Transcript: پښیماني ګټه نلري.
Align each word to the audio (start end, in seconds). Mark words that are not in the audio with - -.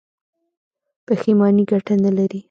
پښیماني 1.05 1.63
ګټه 1.71 1.95
نلري. 2.03 2.39